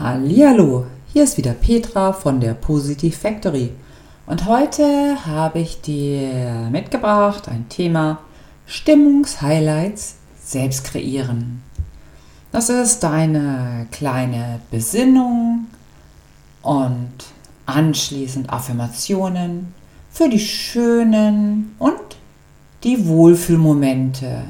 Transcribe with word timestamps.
Hallihallo, 0.00 0.86
hier 1.12 1.24
ist 1.24 1.36
wieder 1.36 1.52
Petra 1.52 2.14
von 2.14 2.40
der 2.40 2.54
Positive 2.54 3.14
Factory 3.14 3.70
und 4.24 4.46
heute 4.46 5.26
habe 5.26 5.58
ich 5.58 5.82
dir 5.82 6.70
mitgebracht 6.72 7.48
ein 7.48 7.68
Thema 7.68 8.20
Stimmungshighlights 8.64 10.14
selbst 10.42 10.84
kreieren. 10.84 11.62
Das 12.50 12.70
ist 12.70 13.04
eine 13.04 13.88
kleine 13.90 14.60
Besinnung 14.70 15.66
und 16.62 17.12
anschließend 17.66 18.48
Affirmationen 18.50 19.74
für 20.10 20.30
die 20.30 20.40
schönen 20.40 21.74
und 21.78 22.16
die 22.84 23.06
Wohlfühlmomente, 23.06 24.44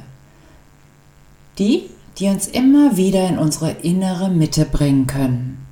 die, 1.58 1.90
die 2.20 2.28
uns 2.28 2.46
immer 2.46 2.98
wieder 2.98 3.26
in 3.26 3.38
unsere 3.38 3.70
innere 3.70 4.28
Mitte 4.28 4.66
bringen 4.66 5.06
können. 5.06 5.66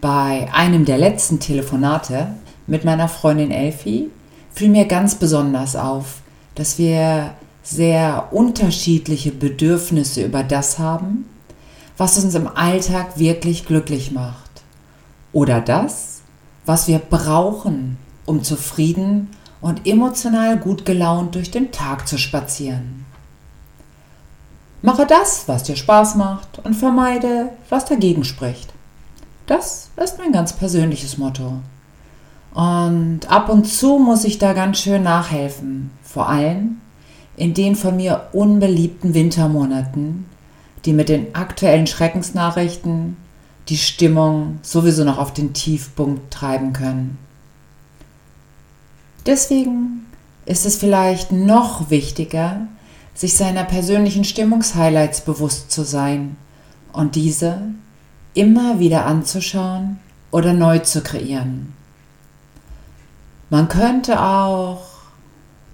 Bei 0.00 0.48
einem 0.52 0.84
der 0.84 0.96
letzten 0.96 1.40
Telefonate 1.40 2.34
mit 2.68 2.84
meiner 2.84 3.08
Freundin 3.08 3.50
Elfie 3.50 4.10
fiel 4.52 4.68
mir 4.68 4.84
ganz 4.84 5.16
besonders 5.16 5.74
auf, 5.74 6.20
dass 6.54 6.78
wir 6.78 7.34
sehr 7.64 8.28
unterschiedliche 8.30 9.32
Bedürfnisse 9.32 10.24
über 10.24 10.44
das 10.44 10.78
haben, 10.78 11.28
was 11.96 12.22
uns 12.22 12.34
im 12.36 12.46
Alltag 12.46 13.18
wirklich 13.18 13.66
glücklich 13.66 14.12
macht. 14.12 14.62
Oder 15.32 15.60
das, 15.60 16.20
was 16.64 16.86
wir 16.86 17.00
brauchen, 17.00 17.98
um 18.24 18.44
zufrieden 18.44 19.30
und 19.60 19.84
emotional 19.86 20.58
gut 20.58 20.84
gelaunt 20.84 21.34
durch 21.34 21.50
den 21.50 21.72
Tag 21.72 22.06
zu 22.06 22.18
spazieren. 22.18 22.97
Mache 24.80 25.06
das, 25.06 25.48
was 25.48 25.64
dir 25.64 25.76
Spaß 25.76 26.14
macht 26.14 26.60
und 26.64 26.74
vermeide, 26.74 27.50
was 27.68 27.84
dagegen 27.84 28.24
spricht. 28.24 28.72
Das 29.46 29.90
ist 29.96 30.18
mein 30.18 30.32
ganz 30.32 30.52
persönliches 30.52 31.18
Motto. 31.18 31.54
Und 32.54 33.20
ab 33.30 33.48
und 33.48 33.66
zu 33.66 33.98
muss 33.98 34.24
ich 34.24 34.38
da 34.38 34.52
ganz 34.52 34.78
schön 34.78 35.02
nachhelfen, 35.02 35.90
vor 36.02 36.28
allem 36.28 36.80
in 37.36 37.54
den 37.54 37.76
von 37.76 37.96
mir 37.96 38.28
unbeliebten 38.32 39.14
Wintermonaten, 39.14 40.26
die 40.84 40.92
mit 40.92 41.08
den 41.08 41.34
aktuellen 41.34 41.86
Schreckensnachrichten 41.86 43.16
die 43.68 43.76
Stimmung 43.76 44.58
sowieso 44.62 45.04
noch 45.04 45.18
auf 45.18 45.32
den 45.32 45.52
Tiefpunkt 45.52 46.32
treiben 46.32 46.72
können. 46.72 47.18
Deswegen 49.26 50.06
ist 50.46 50.64
es 50.64 50.76
vielleicht 50.76 51.32
noch 51.32 51.90
wichtiger, 51.90 52.66
sich 53.18 53.36
seiner 53.36 53.64
persönlichen 53.64 54.22
Stimmungshighlights 54.22 55.22
bewusst 55.22 55.72
zu 55.72 55.82
sein 55.82 56.36
und 56.92 57.16
diese 57.16 57.62
immer 58.32 58.78
wieder 58.78 59.06
anzuschauen 59.06 59.98
oder 60.30 60.52
neu 60.52 60.78
zu 60.78 61.00
kreieren. 61.00 61.74
Man 63.50 63.66
könnte 63.66 64.22
auch 64.22 64.86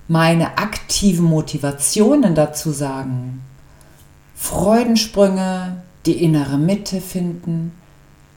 meine 0.08 0.56
aktiven 0.56 1.26
Motivationen 1.26 2.34
dazu 2.34 2.70
sagen. 2.70 3.42
Freudensprünge, 4.34 5.82
die 6.06 6.24
innere 6.24 6.56
Mitte 6.56 7.02
finden, 7.02 7.72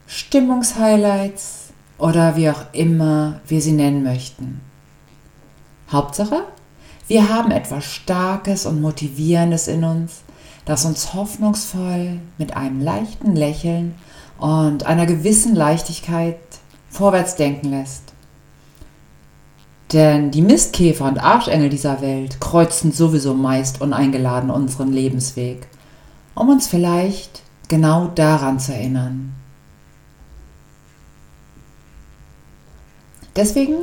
Stimmungshighlights 0.06 1.68
oder 1.96 2.36
wie 2.36 2.50
auch 2.50 2.74
immer 2.74 3.40
wir 3.46 3.62
sie 3.62 3.72
nennen 3.72 4.02
möchten. 4.02 4.60
Hauptsache, 5.90 6.42
wir 7.08 7.30
haben 7.30 7.50
etwas 7.50 7.84
Starkes 7.84 8.66
und 8.66 8.80
Motivierendes 8.80 9.66
in 9.66 9.82
uns, 9.82 10.20
das 10.66 10.84
uns 10.84 11.14
hoffnungsvoll 11.14 12.20
mit 12.36 12.56
einem 12.56 12.82
leichten 12.82 13.34
Lächeln 13.34 13.94
und 14.38 14.84
einer 14.84 15.06
gewissen 15.06 15.54
Leichtigkeit 15.54 16.38
vorwärts 16.90 17.36
denken 17.36 17.70
lässt. 17.70 18.12
Denn 19.92 20.30
die 20.30 20.42
Mistkäfer 20.42 21.06
und 21.06 21.18
Arschengel 21.18 21.70
dieser 21.70 22.02
Welt 22.02 22.40
kreuzen 22.40 22.92
sowieso 22.92 23.32
meist 23.32 23.80
uneingeladen 23.80 24.50
unseren 24.50 24.92
Lebensweg, 24.92 25.66
um 26.34 26.50
uns 26.50 26.66
vielleicht 26.66 27.42
genau 27.68 28.08
daran 28.08 28.60
zu 28.60 28.74
erinnern. 28.74 29.32
Deswegen 33.34 33.76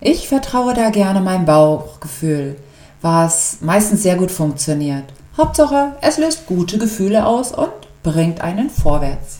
Ich 0.00 0.26
vertraue 0.26 0.74
da 0.74 0.90
gerne 0.90 1.20
meinem 1.20 1.44
Bauchgefühl, 1.44 2.56
was 3.00 3.58
meistens 3.60 4.02
sehr 4.02 4.16
gut 4.16 4.32
funktioniert. 4.32 5.04
Hauptsache, 5.36 5.92
es 6.00 6.18
löst 6.18 6.46
gute 6.46 6.78
Gefühle 6.78 7.26
aus 7.26 7.52
und 7.52 7.70
bringt 8.02 8.40
einen 8.40 8.70
vorwärts. 8.70 9.38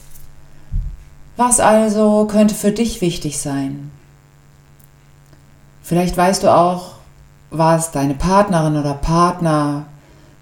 Was 1.36 1.58
also 1.58 2.28
könnte 2.30 2.54
für 2.54 2.70
dich 2.70 3.00
wichtig 3.00 3.40
sein? 3.40 3.90
Vielleicht 5.82 6.16
weißt 6.16 6.44
du 6.44 6.54
auch, 6.54 6.98
was 7.50 7.90
deine 7.90 8.14
Partnerin 8.14 8.76
oder 8.76 8.94
Partner 8.94 9.86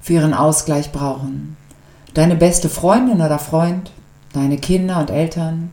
für 0.03 0.13
ihren 0.13 0.35
Ausgleich 0.35 0.93
brauchen. 0.93 1.57
Deine 2.13 2.37
beste 2.37 2.69
Freundin 2.69 3.23
oder 3.23 3.39
Freund, 3.39 3.93
deine 4.35 4.59
Kinder 4.59 5.01
und 5.01 5.09
Eltern. 5.09 5.71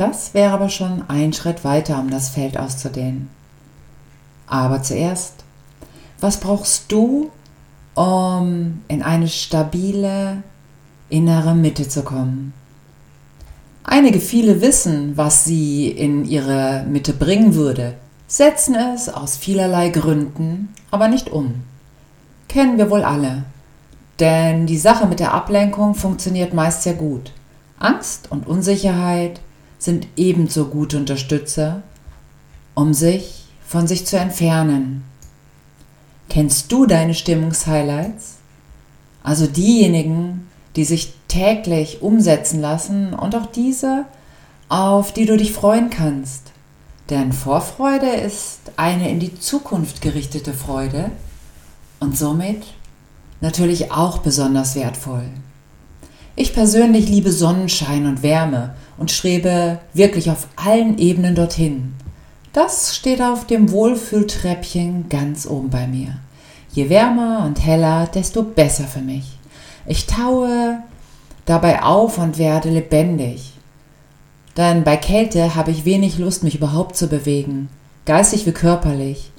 Das 0.00 0.32
wäre 0.32 0.54
aber 0.54 0.70
schon 0.70 1.04
ein 1.08 1.34
Schritt 1.34 1.62
weiter, 1.62 1.98
um 1.98 2.08
das 2.08 2.30
Feld 2.30 2.56
auszudehnen. 2.56 3.28
Aber 4.46 4.82
zuerst, 4.82 5.44
was 6.18 6.40
brauchst 6.40 6.90
du, 6.90 7.30
um 7.94 8.80
in 8.88 9.02
eine 9.02 9.28
stabile, 9.28 10.42
innere 11.10 11.54
Mitte 11.54 11.86
zu 11.86 12.02
kommen. 12.02 12.54
Einige 13.84 14.20
viele 14.20 14.62
wissen, 14.62 15.18
was 15.18 15.44
sie 15.44 15.90
in 15.90 16.24
ihre 16.24 16.86
Mitte 16.88 17.12
bringen 17.12 17.54
würde, 17.54 17.92
setzen 18.26 18.76
es 18.76 19.10
aus 19.10 19.36
vielerlei 19.36 19.90
Gründen 19.90 20.70
aber 20.90 21.08
nicht 21.08 21.28
um. 21.28 21.56
Kennen 22.48 22.78
wir 22.78 22.88
wohl 22.88 23.04
alle. 23.04 23.42
Denn 24.18 24.64
die 24.66 24.78
Sache 24.78 25.06
mit 25.06 25.20
der 25.20 25.34
Ablenkung 25.34 25.94
funktioniert 25.94 26.54
meist 26.54 26.84
sehr 26.84 26.94
gut. 26.94 27.32
Angst 27.78 28.30
und 28.30 28.46
Unsicherheit 28.46 29.40
sind 29.80 30.06
ebenso 30.16 30.66
gute 30.66 30.98
Unterstützer, 30.98 31.82
um 32.74 32.94
sich 32.94 33.44
von 33.66 33.88
sich 33.88 34.06
zu 34.06 34.18
entfernen. 34.18 35.02
Kennst 36.28 36.70
du 36.70 36.86
deine 36.86 37.14
Stimmungshighlights? 37.14 38.36
Also 39.24 39.46
diejenigen, 39.46 40.46
die 40.76 40.84
sich 40.84 41.14
täglich 41.26 42.02
umsetzen 42.02 42.60
lassen 42.60 43.14
und 43.14 43.34
auch 43.34 43.46
diese, 43.46 44.04
auf 44.68 45.12
die 45.12 45.26
du 45.26 45.36
dich 45.36 45.52
freuen 45.52 45.90
kannst. 45.90 46.52
Denn 47.08 47.32
Vorfreude 47.32 48.06
ist 48.06 48.60
eine 48.76 49.10
in 49.10 49.18
die 49.18 49.38
Zukunft 49.38 50.00
gerichtete 50.02 50.52
Freude 50.52 51.10
und 51.98 52.16
somit 52.16 52.62
natürlich 53.40 53.90
auch 53.90 54.18
besonders 54.18 54.76
wertvoll. 54.76 55.24
Ich 56.36 56.54
persönlich 56.54 57.08
liebe 57.08 57.32
Sonnenschein 57.32 58.06
und 58.06 58.22
Wärme 58.22 58.74
und 59.00 59.10
strebe 59.10 59.80
wirklich 59.94 60.30
auf 60.30 60.46
allen 60.56 60.98
Ebenen 60.98 61.34
dorthin. 61.34 61.94
Das 62.52 62.94
steht 62.94 63.22
auf 63.22 63.46
dem 63.46 63.72
Wohlfühltreppchen 63.72 65.08
ganz 65.08 65.46
oben 65.46 65.70
bei 65.70 65.86
mir. 65.86 66.18
Je 66.72 66.90
wärmer 66.90 67.44
und 67.46 67.64
heller, 67.64 68.08
desto 68.14 68.42
besser 68.42 68.84
für 68.84 69.00
mich. 69.00 69.38
Ich 69.86 70.06
taue 70.06 70.82
dabei 71.46 71.82
auf 71.82 72.18
und 72.18 72.36
werde 72.38 72.68
lebendig. 72.68 73.54
Denn 74.56 74.84
bei 74.84 74.98
Kälte 74.98 75.54
habe 75.54 75.70
ich 75.70 75.86
wenig 75.86 76.18
Lust, 76.18 76.44
mich 76.44 76.56
überhaupt 76.56 76.94
zu 76.94 77.08
bewegen, 77.08 77.70
geistig 78.04 78.44
wie 78.46 78.52
körperlich. 78.52 79.30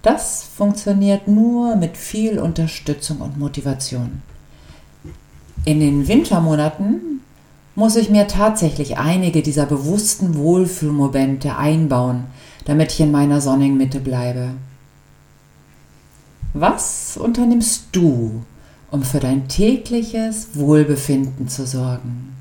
Das 0.00 0.48
funktioniert 0.56 1.28
nur 1.28 1.76
mit 1.76 1.98
viel 1.98 2.38
Unterstützung 2.38 3.18
und 3.18 3.38
Motivation. 3.38 4.22
In 5.66 5.80
den 5.80 6.08
Wintermonaten 6.08 7.20
muss 7.80 7.96
ich 7.96 8.10
mir 8.10 8.28
tatsächlich 8.28 8.98
einige 8.98 9.40
dieser 9.40 9.64
bewussten 9.64 10.36
Wohlfühlmomente 10.36 11.56
einbauen, 11.56 12.26
damit 12.66 12.92
ich 12.92 13.00
in 13.00 13.10
meiner 13.10 13.40
sonnigen 13.40 13.78
Mitte 13.78 14.00
bleibe. 14.00 14.50
Was 16.52 17.16
unternimmst 17.16 17.84
du, 17.92 18.42
um 18.90 19.02
für 19.02 19.18
dein 19.18 19.48
tägliches 19.48 20.48
Wohlbefinden 20.52 21.48
zu 21.48 21.66
sorgen? 21.66 22.36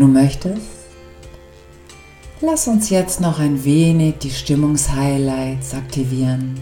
Du 0.00 0.06
möchtest, 0.06 0.62
lass 2.40 2.66
uns 2.68 2.88
jetzt 2.88 3.20
noch 3.20 3.38
ein 3.38 3.64
wenig 3.64 4.16
die 4.16 4.30
Stimmungshighlights 4.30 5.74
aktivieren. 5.74 6.58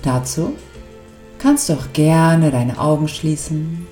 Dazu 0.00 0.54
kannst 1.38 1.68
du 1.68 1.74
auch 1.74 1.92
gerne 1.92 2.50
deine 2.50 2.78
Augen 2.78 3.06
schließen, 3.06 3.86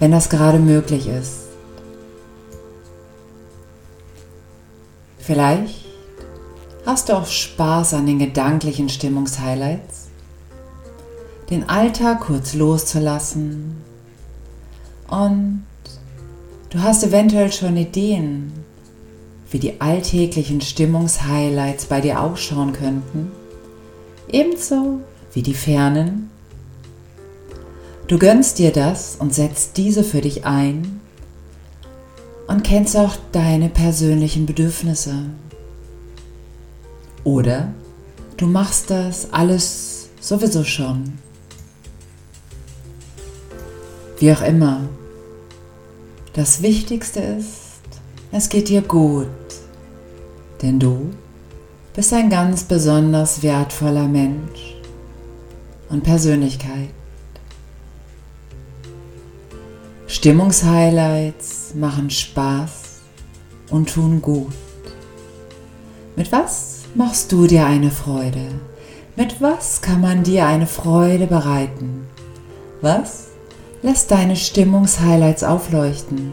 wenn 0.00 0.10
das 0.10 0.28
gerade 0.28 0.58
möglich 0.58 1.08
ist. 1.08 1.46
Vielleicht 5.20 5.86
hast 6.84 7.08
du 7.08 7.14
auch 7.14 7.26
Spaß 7.26 7.94
an 7.94 8.04
den 8.04 8.18
gedanklichen 8.18 8.90
Stimmungshighlights, 8.90 10.08
den 11.48 11.70
Alltag 11.70 12.20
kurz 12.20 12.52
loszulassen 12.52 13.78
und 15.08 15.64
Du 16.70 16.82
hast 16.82 17.02
eventuell 17.02 17.50
schon 17.50 17.78
Ideen, 17.78 18.52
wie 19.50 19.58
die 19.58 19.80
alltäglichen 19.80 20.60
Stimmungshighlights 20.60 21.86
bei 21.86 22.02
dir 22.02 22.20
ausschauen 22.20 22.74
könnten, 22.74 23.32
ebenso 24.30 25.00
wie 25.32 25.42
die 25.42 25.54
fernen. 25.54 26.28
Du 28.06 28.18
gönnst 28.18 28.58
dir 28.58 28.70
das 28.70 29.16
und 29.16 29.32
setzt 29.32 29.78
diese 29.78 30.04
für 30.04 30.20
dich 30.20 30.44
ein 30.44 31.00
und 32.48 32.64
kennst 32.64 32.98
auch 32.98 33.16
deine 33.32 33.70
persönlichen 33.70 34.44
Bedürfnisse. 34.44 35.14
Oder 37.24 37.72
du 38.36 38.46
machst 38.46 38.90
das 38.90 39.32
alles 39.32 40.10
sowieso 40.20 40.64
schon. 40.64 41.14
Wie 44.18 44.32
auch 44.32 44.42
immer, 44.42 44.80
das 46.32 46.62
Wichtigste 46.62 47.20
ist, 47.20 47.80
es 48.30 48.48
geht 48.48 48.68
dir 48.68 48.82
gut, 48.82 49.26
denn 50.62 50.78
du 50.78 51.10
bist 51.94 52.12
ein 52.12 52.30
ganz 52.30 52.64
besonders 52.64 53.42
wertvoller 53.42 54.06
Mensch 54.06 54.76
und 55.88 56.04
Persönlichkeit. 56.04 56.90
Stimmungshighlights 60.06 61.74
machen 61.74 62.10
Spaß 62.10 63.00
und 63.70 63.92
tun 63.92 64.22
gut. 64.22 64.52
Mit 66.16 66.32
was 66.32 66.82
machst 66.94 67.32
du 67.32 67.46
dir 67.46 67.66
eine 67.66 67.90
Freude? 67.90 68.46
Mit 69.16 69.40
was 69.40 69.80
kann 69.80 70.00
man 70.00 70.22
dir 70.22 70.46
eine 70.46 70.66
Freude 70.66 71.26
bereiten? 71.26 72.06
Was 72.80 73.27
Lass 73.80 74.08
deine 74.08 74.34
Stimmungshighlights 74.34 75.44
aufleuchten. 75.44 76.32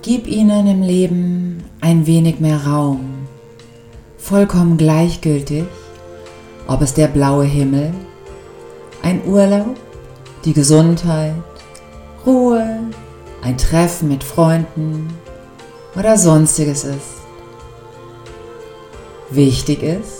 Gib 0.00 0.26
ihnen 0.26 0.66
im 0.66 0.80
Leben 0.80 1.64
ein 1.82 2.06
wenig 2.06 2.40
mehr 2.40 2.64
Raum, 2.64 3.26
vollkommen 4.16 4.78
gleichgültig, 4.78 5.64
ob 6.66 6.80
es 6.80 6.94
der 6.94 7.08
blaue 7.08 7.44
Himmel, 7.44 7.92
ein 9.02 9.22
Urlaub, 9.26 9.76
die 10.46 10.54
Gesundheit, 10.54 11.34
Ruhe, 12.24 12.80
ein 13.42 13.58
Treffen 13.58 14.08
mit 14.08 14.24
Freunden 14.24 15.12
oder 15.94 16.16
sonstiges 16.16 16.84
ist. 16.84 17.20
Wichtig 19.28 19.82
ist, 19.82 20.19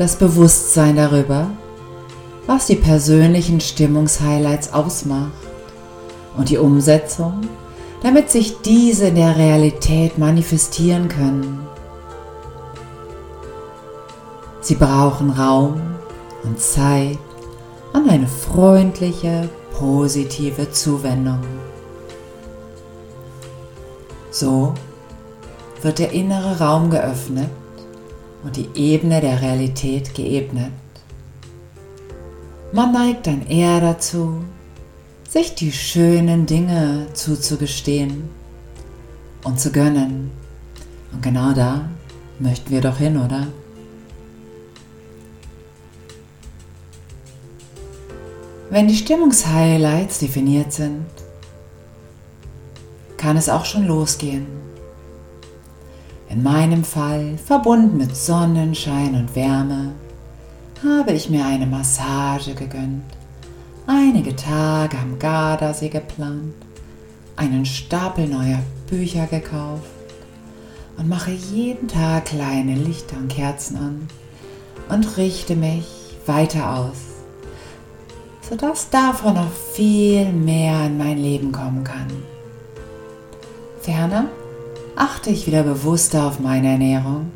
das 0.00 0.16
Bewusstsein 0.16 0.96
darüber, 0.96 1.50
was 2.46 2.68
die 2.68 2.76
persönlichen 2.76 3.60
Stimmungshighlights 3.60 4.72
ausmacht 4.72 5.30
und 6.38 6.48
die 6.48 6.56
Umsetzung, 6.56 7.42
damit 8.02 8.30
sich 8.30 8.62
diese 8.62 9.08
in 9.08 9.16
der 9.16 9.36
Realität 9.36 10.16
manifestieren 10.16 11.10
können. 11.10 11.66
Sie 14.62 14.74
brauchen 14.74 15.28
Raum 15.28 15.82
und 16.44 16.58
Zeit 16.58 17.18
und 17.92 18.08
eine 18.08 18.26
freundliche, 18.26 19.50
positive 19.78 20.70
Zuwendung. 20.70 21.40
So 24.30 24.72
wird 25.82 25.98
der 25.98 26.12
innere 26.12 26.58
Raum 26.58 26.88
geöffnet 26.88 27.50
und 28.42 28.56
die 28.56 28.68
Ebene 28.74 29.20
der 29.20 29.40
Realität 29.42 30.14
geebnet. 30.14 30.72
Man 32.72 32.92
neigt 32.92 33.26
dann 33.26 33.46
eher 33.46 33.80
dazu, 33.80 34.44
sich 35.28 35.54
die 35.54 35.72
schönen 35.72 36.46
Dinge 36.46 37.06
zuzugestehen 37.14 38.28
und 39.44 39.60
zu 39.60 39.72
gönnen. 39.72 40.30
Und 41.12 41.22
genau 41.22 41.52
da 41.52 41.88
möchten 42.38 42.70
wir 42.70 42.80
doch 42.80 42.98
hin, 42.98 43.16
oder? 43.16 43.46
Wenn 48.70 48.86
die 48.86 48.96
Stimmungshighlights 48.96 50.20
definiert 50.20 50.72
sind, 50.72 51.06
kann 53.16 53.36
es 53.36 53.48
auch 53.48 53.64
schon 53.64 53.86
losgehen. 53.86 54.46
In 56.30 56.44
meinem 56.44 56.84
Fall, 56.84 57.36
verbunden 57.44 57.96
mit 57.96 58.14
Sonnenschein 58.14 59.16
und 59.16 59.34
Wärme, 59.34 59.90
habe 60.84 61.10
ich 61.10 61.28
mir 61.28 61.44
eine 61.44 61.66
Massage 61.66 62.54
gegönnt, 62.54 63.02
einige 63.88 64.36
Tage 64.36 64.96
am 64.96 65.18
Gardasee 65.18 65.88
geplant, 65.88 66.54
einen 67.34 67.66
Stapel 67.66 68.28
neuer 68.28 68.60
Bücher 68.88 69.26
gekauft 69.26 69.90
und 70.96 71.08
mache 71.08 71.32
jeden 71.32 71.88
Tag 71.88 72.26
kleine 72.26 72.76
Lichter 72.76 73.16
und 73.16 73.28
Kerzen 73.28 73.76
an 73.78 74.08
und 74.88 75.16
richte 75.16 75.56
mich 75.56 75.86
weiter 76.26 76.76
aus, 76.76 76.98
sodass 78.48 78.88
davon 78.88 79.34
noch 79.34 79.52
viel 79.72 80.32
mehr 80.32 80.86
in 80.86 80.96
mein 80.96 81.18
Leben 81.18 81.50
kommen 81.50 81.82
kann. 81.82 82.06
Ferner 83.80 84.26
achte 85.00 85.30
ich 85.30 85.46
wieder 85.46 85.62
bewusster 85.62 86.26
auf 86.26 86.40
meine 86.40 86.72
Ernährung 86.72 87.30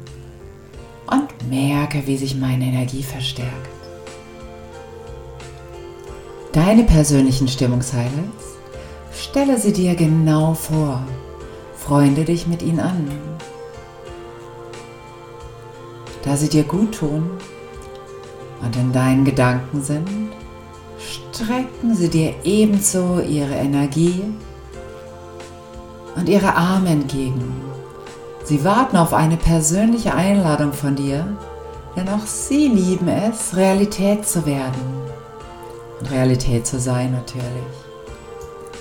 und 1.11 1.49
merke, 1.49 2.07
wie 2.07 2.19
sich 2.19 2.37
meine 2.37 2.67
Energie 2.67 3.03
verstärkt. 3.03 3.71
Deine 6.53 6.85
persönlichen 6.85 7.49
Stimmungshighlights, 7.49 8.59
stelle 9.15 9.59
sie 9.59 9.73
dir 9.73 9.95
genau 9.95 10.53
vor. 10.53 11.03
Freunde 11.75 12.25
dich 12.25 12.47
mit 12.47 12.63
ihnen 12.63 12.81
an. 12.81 13.09
Da 16.23 16.37
sie 16.37 16.51
dir 16.51 16.65
gut 16.65 16.97
tun 16.97 17.31
und 18.63 18.77
in 18.77 18.93
deinen 18.93 19.25
Gedanken 19.25 19.83
sind, 19.83 20.09
strecken 20.99 21.95
sie 21.95 22.11
dir 22.11 22.35
ebenso 22.45 23.21
ihre 23.21 23.55
Energie 23.55 24.23
und 26.17 26.29
ihre 26.29 26.55
Arme 26.55 26.91
entgegen 26.91 27.63
Sie 28.45 28.63
warten 28.63 28.99
auf 28.99 29.15
eine 29.15 29.39
persönliche 29.39 30.15
Einladung 30.15 30.75
von 30.75 30.97
dir, 30.97 31.27
denn 31.97 32.07
auch 32.11 32.27
sie 32.27 32.69
lieben 32.69 33.09
es, 33.09 33.57
Realität 33.57 34.27
zu 34.27 34.45
werden. 34.45 34.83
Und 35.99 36.11
Realität 36.11 36.67
zu 36.67 36.79
sein 36.79 37.13
natürlich. 37.13 37.47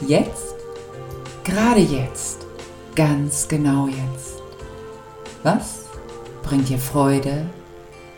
Jetzt 0.06 0.54
Gerade 1.44 1.82
jetzt, 1.82 2.48
ganz 2.96 3.50
genau 3.50 3.88
jetzt. 3.88 4.42
Was 5.44 5.84
bringt 6.42 6.70
dir 6.70 6.80
Freude 6.80 7.46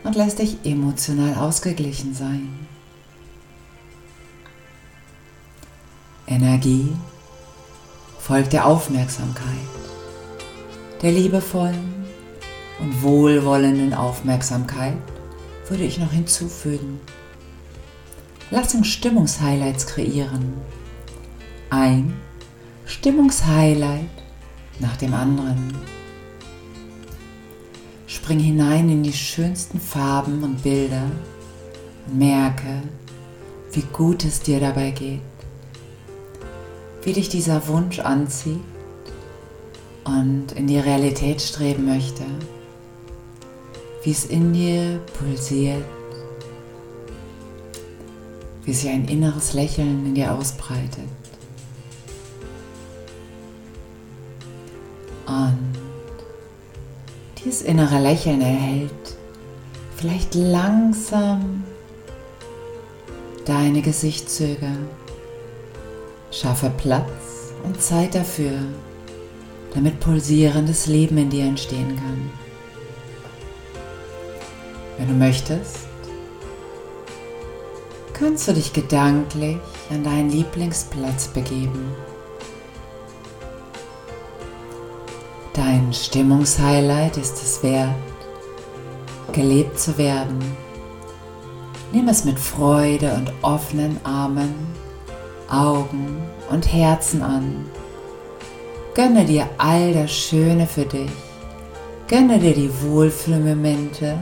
und 0.03 0.15
lässt 0.15 0.37
dich 0.37 0.57
emotional 0.63 1.33
ausgeglichen 1.35 2.13
sein? 2.13 2.67
Energie 6.27 6.93
folgt 8.25 8.53
der 8.53 8.65
Aufmerksamkeit, 8.65 9.45
der 11.03 11.11
liebevollen 11.11 11.93
und 12.79 13.03
wohlwollenden 13.03 13.93
Aufmerksamkeit 13.93 14.97
würde 15.69 15.83
ich 15.83 15.99
noch 15.99 16.11
hinzufügen. 16.11 16.99
Lass 18.49 18.73
uns 18.73 18.87
Stimmungshighlights 18.87 19.85
kreieren. 19.85 20.55
Ein 21.69 22.15
Stimmungshighlight 22.87 24.09
nach 24.79 24.97
dem 24.97 25.13
anderen. 25.13 25.77
Spring 28.07 28.39
hinein 28.39 28.89
in 28.89 29.03
die 29.03 29.13
schönsten 29.13 29.79
Farben 29.79 30.43
und 30.43 30.63
Bilder 30.63 31.11
und 32.07 32.17
merke, 32.17 32.81
wie 33.71 33.85
gut 33.93 34.25
es 34.25 34.39
dir 34.39 34.59
dabei 34.59 34.89
geht, 34.89 35.21
wie 37.05 37.13
dich 37.13 37.29
dieser 37.29 37.67
Wunsch 37.67 37.99
anzieht 37.99 38.59
und 40.03 40.51
in 40.51 40.67
die 40.67 40.79
Realität 40.79 41.41
streben 41.41 41.85
möchte, 41.85 42.23
wie 44.03 44.11
es 44.11 44.25
in 44.25 44.51
dir 44.51 44.99
pulsiert 45.17 45.85
wie 48.65 48.73
sich 48.73 48.89
ein 48.89 49.07
inneres 49.07 49.53
Lächeln 49.53 50.05
in 50.07 50.15
dir 50.15 50.33
ausbreitet. 50.33 51.07
Und 55.27 55.73
dieses 57.37 57.61
innere 57.61 57.99
Lächeln 57.99 58.41
erhält 58.41 58.91
vielleicht 59.95 60.33
langsam 60.33 61.63
deine 63.45 63.81
Gesichtszüge. 63.81 64.71
Schaffe 66.35 66.69
Platz 66.69 67.53
und 67.63 67.81
Zeit 67.81 68.13
dafür, 68.13 68.59
damit 69.73 70.01
pulsierendes 70.01 70.85
Leben 70.85 71.17
in 71.17 71.29
dir 71.29 71.45
entstehen 71.45 71.95
kann. 71.95 72.29
Wenn 74.97 75.07
du 75.07 75.13
möchtest, 75.13 75.77
kannst 78.11 78.49
du 78.49 78.53
dich 78.53 78.73
gedanklich 78.73 79.59
an 79.89 80.03
deinen 80.03 80.29
Lieblingsplatz 80.29 81.29
begeben. 81.29 81.95
Dein 85.53 85.93
Stimmungshighlight 85.93 87.15
ist 87.15 87.41
es 87.41 87.63
wert, 87.63 87.95
gelebt 89.31 89.79
zu 89.79 89.97
werden. 89.97 90.39
Nimm 91.93 92.09
es 92.09 92.25
mit 92.25 92.37
Freude 92.37 93.13
und 93.13 93.31
offenen 93.41 94.01
Armen, 94.03 94.75
Augen 95.49 96.23
und 96.49 96.71
Herzen 96.71 97.21
an. 97.21 97.65
Gönne 98.93 99.25
dir 99.25 99.49
all 99.57 99.93
das 99.93 100.11
Schöne 100.11 100.67
für 100.67 100.85
dich. 100.85 101.11
Gönne 102.07 102.39
dir 102.39 102.53
die 102.53 102.71
Wohlfühlmomente, 102.81 104.17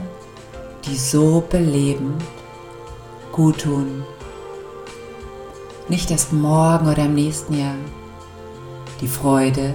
die 0.84 0.96
so 0.96 1.44
belebend 1.48 2.22
gut 3.30 3.62
tun. 3.62 4.04
Nicht 5.88 6.10
erst 6.10 6.32
morgen 6.32 6.88
oder 6.88 7.04
im 7.04 7.14
nächsten 7.14 7.58
Jahr. 7.58 7.76
Die 9.00 9.08
Freude 9.08 9.74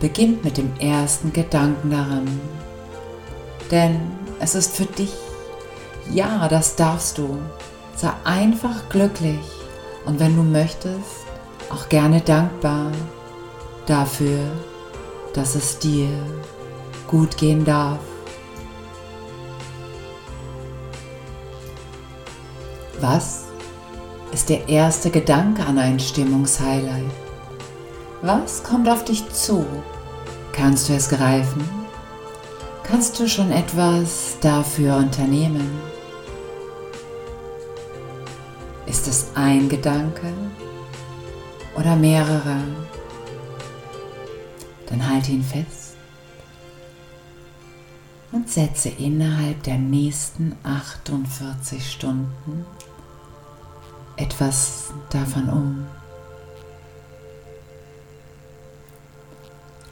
beginnt 0.00 0.44
mit 0.44 0.58
dem 0.58 0.72
ersten 0.78 1.32
Gedanken 1.32 1.90
daran. 1.90 2.40
Denn 3.70 4.00
es 4.38 4.54
ist 4.54 4.76
für 4.76 4.84
dich. 4.84 5.14
Ja, 6.12 6.46
das 6.48 6.76
darfst 6.76 7.18
du. 7.18 7.38
Sei 7.96 8.10
einfach 8.24 8.88
glücklich 8.90 9.63
und 10.04 10.20
wenn 10.20 10.36
du 10.36 10.42
möchtest, 10.42 11.26
auch 11.70 11.88
gerne 11.88 12.20
dankbar 12.20 12.90
dafür, 13.86 14.40
dass 15.32 15.54
es 15.54 15.78
dir 15.78 16.08
gut 17.06 17.36
gehen 17.36 17.64
darf. 17.64 17.98
Was 23.00 23.44
ist 24.32 24.48
der 24.48 24.68
erste 24.68 25.10
Gedanke 25.10 25.64
an 25.64 25.78
ein 25.78 25.98
Stimmungshighlight? 25.98 27.10
Was 28.22 28.62
kommt 28.62 28.88
auf 28.88 29.04
dich 29.04 29.28
zu? 29.30 29.66
Kannst 30.52 30.88
du 30.88 30.94
es 30.94 31.08
greifen? 31.08 31.68
Kannst 32.84 33.18
du 33.18 33.28
schon 33.28 33.50
etwas 33.50 34.38
dafür 34.40 34.96
unternehmen? 34.96 35.93
Ist 38.94 39.08
es 39.08 39.26
ein 39.34 39.68
Gedanke 39.68 40.32
oder 41.76 41.96
mehrere? 41.96 42.62
Dann 44.86 45.08
halte 45.08 45.32
ihn 45.32 45.42
fest 45.42 45.96
und 48.30 48.48
setze 48.48 48.90
innerhalb 48.90 49.64
der 49.64 49.78
nächsten 49.78 50.54
48 50.62 51.90
Stunden 51.90 52.64
etwas 54.16 54.92
davon 55.10 55.48
um. 55.48 55.86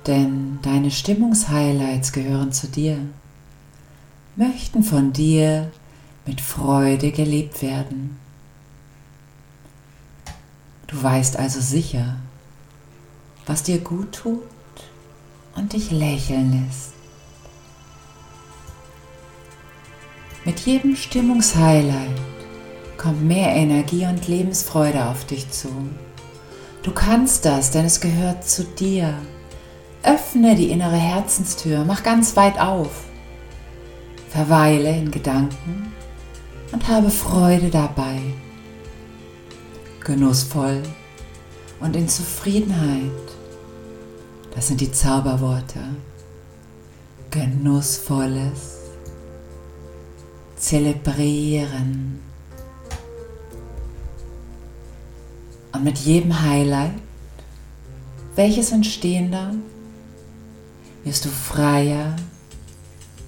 Denn 0.07 0.61
deine 0.63 0.93
Stimmungshighlights 0.93 2.13
gehören 2.13 2.53
zu 2.53 2.69
dir, 2.69 2.99
möchten 4.37 4.85
von 4.85 5.13
dir 5.13 5.73
mit 6.25 6.41
Freude 6.41 7.11
gelebt 7.11 7.63
werden. 7.63 8.22
Du 10.93 11.03
weißt 11.03 11.39
also 11.39 11.61
sicher, 11.61 12.17
was 13.47 13.63
dir 13.63 13.79
gut 13.79 14.13
tut 14.13 14.43
und 15.57 15.73
dich 15.73 15.91
lächeln 15.91 16.67
lässt. 16.67 16.93
Mit 20.45 20.61
jedem 20.61 20.95
Stimmungshighlight 20.95 22.21
kommt 22.99 23.23
mehr 23.23 23.55
Energie 23.55 24.05
und 24.05 24.29
Lebensfreude 24.29 25.07
auf 25.07 25.25
dich 25.25 25.51
zu. 25.51 25.71
Du 26.83 26.93
kannst 26.93 27.47
das, 27.47 27.71
denn 27.71 27.87
es 27.87 28.01
gehört 28.01 28.45
zu 28.45 28.65
dir. 28.65 29.15
Öffne 30.03 30.57
die 30.57 30.71
innere 30.71 30.97
Herzenstür, 30.97 31.85
mach 31.85 32.03
ganz 32.03 32.37
weit 32.37 32.61
auf. 32.61 33.05
Verweile 34.29 34.91
in 34.91 35.11
Gedanken 35.11 35.93
und 36.73 36.89
habe 36.89 37.11
Freude 37.11 37.71
dabei. 37.71 38.21
Genussvoll 40.05 40.83
und 41.79 41.95
in 41.95 42.09
Zufriedenheit. 42.09 43.11
Das 44.55 44.67
sind 44.67 44.81
die 44.81 44.91
Zauberworte. 44.91 45.81
Genussvolles 47.31 48.81
Zelebrieren. 50.57 52.21
Und 55.73 55.85
mit 55.85 55.99
jedem 55.99 56.41
Highlight, 56.43 56.95
welches 58.37 58.73
entstehen 58.73 59.33
darf, 59.33 59.55
wirst 61.05 61.25
du 61.25 61.29
freier 61.29 62.17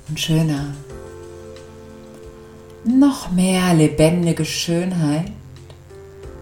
und 0.09 0.21
schöner. 0.21 0.75
Noch 2.85 3.31
mehr 3.31 3.75
lebendige 3.75 4.45
Schönheit 4.45 5.33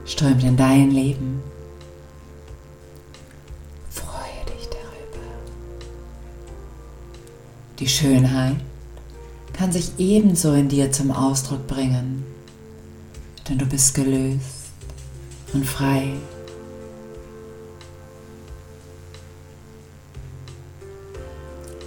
strömt 0.04 0.42
in 0.44 0.56
dein 0.56 0.90
Leben. 0.90 1.42
Freue 3.90 4.44
dich 4.46 4.68
darüber. 4.68 5.26
Die 7.78 7.88
Schönheit 7.88 8.56
kann 9.52 9.72
sich 9.72 9.92
ebenso 9.98 10.54
in 10.54 10.68
dir 10.68 10.90
zum 10.90 11.10
Ausdruck 11.10 11.66
bringen, 11.66 12.24
denn 13.48 13.58
du 13.58 13.66
bist 13.66 13.94
gelöst 13.94 14.70
und 15.52 15.64
frei. 15.64 16.14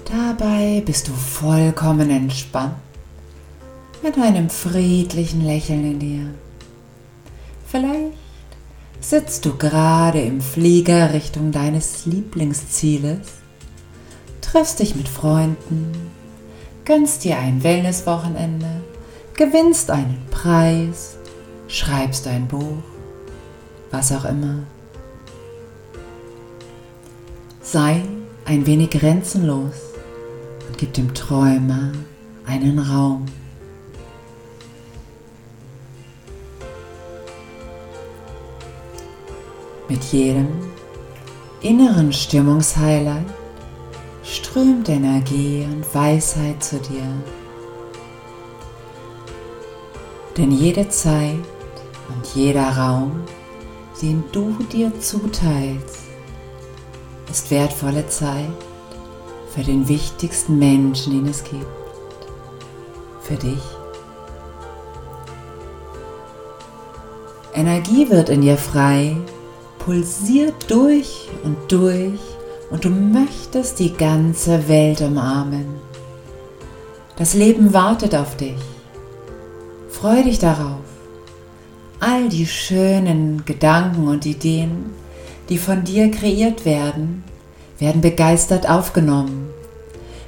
Dabei 0.06 0.82
bist 0.86 1.08
du 1.08 1.12
vollkommen 1.14 2.10
entspannt 2.10 2.76
mit 4.04 4.18
einem 4.18 4.50
friedlichen 4.50 5.44
Lächeln 5.46 5.84
in 5.92 6.00
dir. 6.00 6.45
Vielleicht 7.66 8.18
sitzt 9.00 9.46
du 9.46 9.56
gerade 9.58 10.22
im 10.22 10.42
Flieger 10.42 11.14
Richtung 11.14 11.52
deines 11.52 12.06
Lieblingszieles, 12.06 13.20
triffst 14.42 14.80
dich 14.80 14.96
mit 14.96 15.08
Freunden, 15.08 15.92
gönnst 16.86 17.24
dir 17.24 17.38
ein 17.38 17.64
Wellnesswochenende, 17.64 18.82
gewinnst 19.36 19.92
einen 19.92 20.22
Preis, 20.32 21.18
schreibst 21.68 22.28
ein 22.28 22.48
Buch 22.48 22.84
was 23.96 24.12
auch 24.12 24.26
immer. 24.26 24.60
Sei 27.62 28.02
ein 28.46 28.66
wenig 28.66 28.92
grenzenlos 28.92 29.76
und 30.68 30.78
gib 30.78 30.94
dem 30.94 31.14
Träumer 31.14 31.92
einen 32.46 32.80
Raum. 32.80 33.26
Mit 39.88 40.04
jedem 40.06 40.48
inneren 41.62 42.12
Stimmungshighlight 42.12 43.26
strömt 44.24 44.90
Energie 44.90 45.68
und 45.72 45.86
Weisheit 45.94 46.64
zu 46.64 46.80
dir. 46.80 47.08
Denn 50.38 50.52
jede 50.52 50.90
Zeit 50.90 51.38
und 52.10 52.26
jeder 52.34 52.70
Raum, 52.70 53.22
den 54.02 54.24
du 54.32 54.58
dir 54.72 54.92
zuteilst, 55.00 56.00
ist 57.30 57.52
wertvolle 57.52 58.08
Zeit 58.08 58.50
für 59.54 59.64
den 59.64 59.88
wichtigsten 59.88 60.58
Menschen, 60.58 61.14
den 61.14 61.28
es 61.28 61.44
gibt. 61.44 61.66
Für 63.22 63.36
dich. 63.36 63.62
Energie 67.54 68.10
wird 68.10 68.30
in 68.30 68.42
dir 68.42 68.58
frei, 68.58 69.16
pulsiert 69.86 70.72
durch 70.72 71.30
und 71.44 71.72
durch 71.72 72.20
und 72.72 72.84
du 72.84 72.90
möchtest 72.90 73.78
die 73.78 73.94
ganze 73.94 74.68
Welt 74.68 75.00
umarmen. 75.02 75.66
Das 77.18 77.36
Leben 77.36 77.72
wartet 77.72 78.16
auf 78.16 78.36
dich. 78.36 78.58
Freu 79.92 80.24
dich 80.24 80.40
darauf. 80.40 80.82
All 82.00 82.30
die 82.30 82.48
schönen 82.48 83.46
Gedanken 83.46 84.08
und 84.08 84.26
Ideen, 84.26 84.90
die 85.50 85.60
von 85.60 85.84
dir 85.84 86.10
kreiert 86.10 86.66
werden, 86.66 87.24
werden 87.78 88.02
begeistert 88.02 88.68
aufgenommen. 88.68 89.50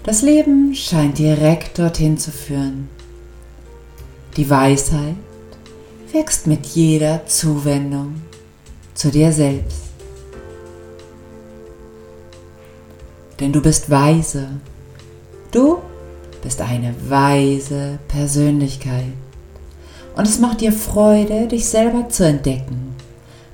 Das 0.03 0.21
Leben 0.21 0.75
scheint 0.75 1.17
direkt 1.17 1.79
dorthin 1.79 2.19
zu 2.19 2.29
führen. 2.29 2.89
Die 4.37 4.47
Weisheit 4.51 5.15
wächst 6.13 6.45
mit 6.45 6.67
jeder 6.67 7.25
Zuwendung 7.25 8.26
zu 8.97 9.11
dir 9.11 9.31
selbst. 9.31 9.83
Denn 13.39 13.53
du 13.53 13.61
bist 13.61 13.89
weise. 13.91 14.47
Du 15.51 15.77
bist 16.41 16.59
eine 16.61 16.95
weise 17.07 17.99
Persönlichkeit. 18.07 19.13
Und 20.15 20.27
es 20.27 20.39
macht 20.39 20.61
dir 20.61 20.71
Freude, 20.71 21.47
dich 21.47 21.69
selber 21.69 22.09
zu 22.09 22.25
entdecken. 22.25 22.95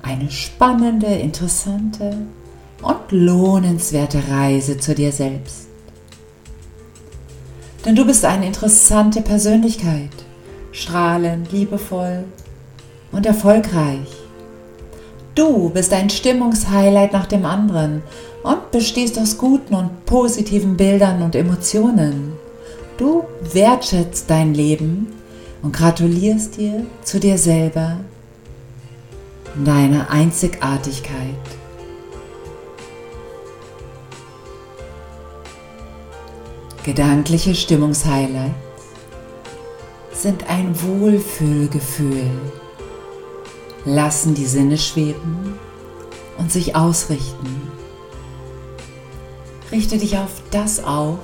Eine 0.02 0.32
spannende, 0.32 1.08
interessante 1.08 2.16
und 2.82 3.12
lohnenswerte 3.12 4.24
Reise 4.30 4.78
zu 4.78 4.96
dir 4.96 5.12
selbst. 5.12 5.68
Denn 7.86 7.98
du 7.98 8.06
bist 8.06 8.24
eine 8.24 8.48
interessante 8.48 9.22
Persönlichkeit, 9.22 10.12
strahlend, 10.72 11.52
liebevoll 11.52 12.24
und 13.12 13.26
erfolgreich. 13.26 14.23
Du 15.36 15.70
bist 15.70 15.92
ein 15.94 16.12
Stimmungshighlight 16.12 17.12
nach 17.12 17.26
dem 17.26 17.46
anderen 17.46 18.04
und 18.44 18.70
bestehst 18.72 19.18
aus 19.18 19.38
guten 19.38 19.74
und 19.74 20.06
positiven 20.06 20.78
Bildern 20.78 21.24
und 21.24 21.34
Emotionen. 21.36 22.34
Du 22.98 23.24
wertschätzt 23.52 24.30
dein 24.30 24.54
Leben 24.54 25.08
und 25.64 25.76
gratulierst 25.76 26.58
dir 26.58 26.86
zu 27.04 27.20
dir 27.20 27.40
selber, 27.40 27.98
deiner 29.66 30.12
Einzigartigkeit. 30.12 31.36
Gedankliche 36.84 37.56
Stimmungshighlights 37.56 38.54
sind 40.12 40.48
ein 40.48 40.76
Wohlfühlgefühl, 40.82 42.30
lassen 43.86 44.34
die 44.34 44.46
Sinne 44.46 44.78
schweben 44.78 45.60
und 46.38 46.50
sich 46.52 46.76
ausrichten. 46.76 47.72
Richte 49.72 49.98
dich 49.98 50.18
auf 50.18 50.42
das 50.52 50.84
auf, 50.84 51.20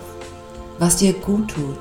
was 0.80 0.96
dir 0.98 1.14
gut 1.14 1.52
tut, 1.52 1.78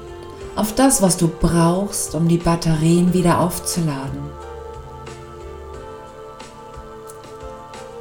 auf 0.56 0.74
das, 0.74 1.00
was 1.02 1.16
du 1.16 1.28
brauchst, 1.28 2.14
um 2.14 2.28
die 2.28 2.36
Batterien 2.38 3.14
wieder 3.14 3.40
aufzuladen. 3.40 4.20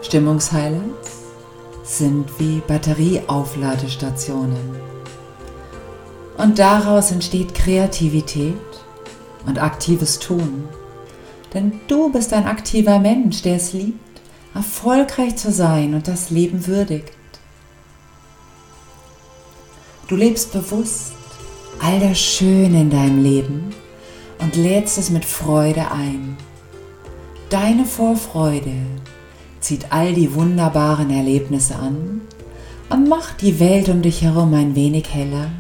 Stimmungshighlights 0.01 1.17
sind 1.83 2.27
wie 2.39 2.61
Batterieaufladestationen. 2.65 4.77
Und 6.37 6.59
daraus 6.59 7.11
entsteht 7.11 7.55
Kreativität 7.55 8.55
und 9.45 9.61
aktives 9.61 10.19
Tun. 10.19 10.69
Denn 11.53 11.79
du 11.87 12.11
bist 12.11 12.33
ein 12.33 12.45
aktiver 12.45 12.99
Mensch, 12.99 13.41
der 13.41 13.55
es 13.55 13.73
liebt, 13.73 14.21
erfolgreich 14.53 15.35
zu 15.35 15.51
sein 15.51 15.93
und 15.93 16.07
das 16.07 16.29
Leben 16.29 16.67
würdigt. 16.67 17.13
Du 20.07 20.15
lebst 20.15 20.53
bewusst 20.53 21.13
all 21.81 21.99
das 21.99 22.19
Schöne 22.19 22.81
in 22.81 22.89
deinem 22.89 23.21
Leben 23.21 23.73
und 24.39 24.55
lädst 24.55 24.97
es 24.97 25.09
mit 25.09 25.25
Freude 25.25 25.91
ein. 25.91 26.37
Deine 27.49 27.85
Vorfreude 27.85 28.73
zieht 29.59 29.91
all 29.91 30.13
die 30.13 30.33
wunderbaren 30.33 31.09
Erlebnisse 31.09 31.75
an 31.75 32.21
und 32.89 33.09
macht 33.09 33.41
die 33.41 33.59
Welt 33.59 33.89
um 33.89 34.01
dich 34.01 34.21
herum 34.21 34.53
ein 34.53 34.75
wenig 34.75 35.13
heller. 35.13 35.51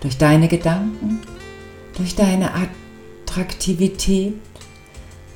Durch 0.00 0.18
deine 0.18 0.48
Gedanken, 0.48 1.20
durch 1.96 2.16
deine 2.16 2.50
Attraktivität, 3.26 4.34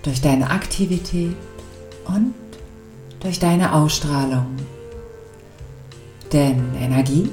durch 0.06 0.20
deine 0.20 0.50
Aktivität 0.50 1.34
und 2.06 2.32
durch 3.18 3.40
deine 3.40 3.74
Ausstrahlung. 3.74 4.46
Denn 6.32 6.76
Energie 6.80 7.28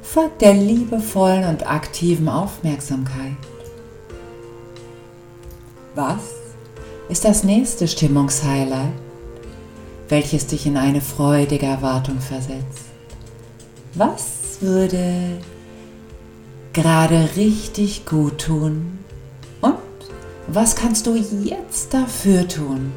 folgt 0.00 0.40
der 0.40 0.54
liebevollen 0.54 1.44
und 1.44 1.70
aktiven 1.70 2.30
Aufmerksamkeit. 2.30 3.36
Was 5.94 6.22
ist 7.10 7.26
das 7.26 7.44
nächste 7.44 7.86
Stimmungshighlight, 7.86 8.92
welches 10.08 10.46
dich 10.46 10.64
in 10.64 10.78
eine 10.78 11.02
freudige 11.02 11.66
Erwartung 11.66 12.20
versetzt? 12.20 12.86
Was 13.92 14.62
würde 14.62 15.40
gerade 16.72 17.28
richtig 17.36 18.06
gut 18.06 18.38
tun? 18.38 18.98
Was 20.46 20.76
kannst 20.76 21.06
du 21.06 21.14
jetzt 21.14 21.94
dafür 21.94 22.46
tun? 22.46 22.92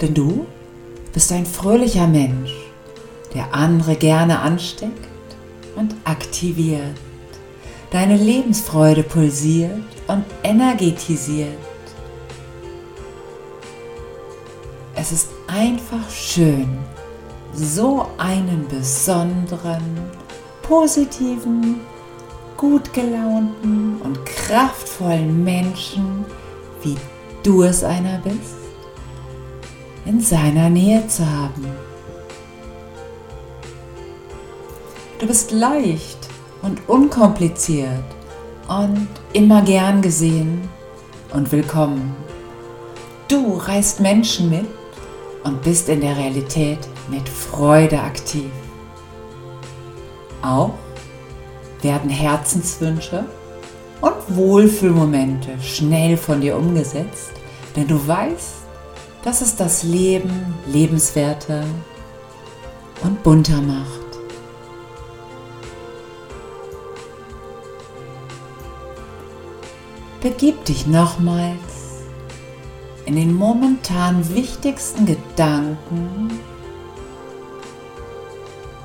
Denn 0.00 0.14
du 0.14 0.46
bist 1.12 1.30
ein 1.32 1.46
fröhlicher 1.46 2.06
Mensch 2.06 2.64
der 3.34 3.52
andere 3.52 3.96
gerne 3.96 4.40
ansteckt 4.40 5.08
und 5.76 5.94
aktiviert. 6.04 6.94
Deine 7.90 8.16
Lebensfreude 8.16 9.02
pulsiert 9.02 9.82
und 10.06 10.24
energetisiert. 10.42 11.58
Es 14.94 15.12
ist 15.12 15.28
einfach 15.48 16.08
schön, 16.10 16.78
so 17.52 18.06
einen 18.16 18.66
besonderen, 18.68 19.82
positiven, 20.62 21.80
gut 22.64 22.94
gelaunten 22.94 24.00
und 24.02 24.24
kraftvollen 24.24 25.44
Menschen, 25.44 26.24
wie 26.82 26.96
du 27.42 27.62
es 27.62 27.84
einer 27.84 28.18
bist, 28.24 28.56
in 30.06 30.18
seiner 30.18 30.70
Nähe 30.70 31.06
zu 31.06 31.30
haben. 31.30 31.66
Du 35.18 35.26
bist 35.26 35.50
leicht 35.50 36.16
und 36.62 36.80
unkompliziert 36.88 38.02
und 38.66 39.08
immer 39.34 39.60
gern 39.60 40.00
gesehen 40.00 40.66
und 41.34 41.52
willkommen. 41.52 42.16
Du 43.28 43.58
reißt 43.58 44.00
Menschen 44.00 44.48
mit 44.48 44.66
und 45.44 45.60
bist 45.60 45.90
in 45.90 46.00
der 46.00 46.16
Realität 46.16 46.78
mit 47.10 47.28
Freude 47.28 48.00
aktiv. 48.00 48.50
Auch 50.40 50.72
werden 51.84 52.10
Herzenswünsche 52.10 53.24
und 54.00 54.36
Wohlfühlmomente 54.36 55.60
schnell 55.62 56.16
von 56.16 56.40
dir 56.40 56.56
umgesetzt, 56.56 57.32
denn 57.76 57.86
du 57.86 58.06
weißt, 58.06 58.54
dass 59.22 59.40
es 59.40 59.54
das 59.54 59.84
Leben 59.84 60.54
lebenswerter 60.66 61.62
und 63.02 63.22
bunter 63.22 63.60
macht. 63.60 64.04
begib 70.24 70.64
dich 70.64 70.86
nochmals 70.86 72.00
in 73.04 73.14
den 73.14 73.34
momentan 73.34 74.34
wichtigsten 74.34 75.04
Gedanken 75.04 76.40